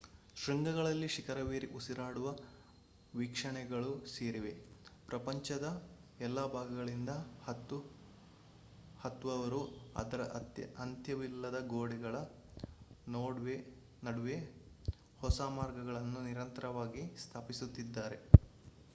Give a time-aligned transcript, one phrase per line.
[0.37, 2.27] ಶೃಂಗಗಳಲ್ಲಿ ಶಿಖರವೇರಿ ಉಸಿರಾಡುವ
[3.13, 4.53] ವೀಕ್ಷಣೆಗಳು ಸೇರಿವೆ
[5.07, 5.67] ಪ್ರಪಂಚದ
[6.19, 7.11] ಎಲ್ಲಾ ಭಾಗಗಳಿಂದ
[8.99, 9.61] ಹತ್ತುವವರು
[9.95, 10.23] ಅದರ
[10.79, 12.15] ಅಂತ್ಯವಿಲ್ಲದ ಗೋಡೆಗಳ
[14.03, 14.37] ನಡುವೆ
[15.19, 18.19] ಹೊಸ ಮಾರ್ಗಗಳನ್ನು ನಿರಂತರವಾಗಿ ಸ್ಥಾಪಿಸುತ್ತಿದ್ದಾರೆ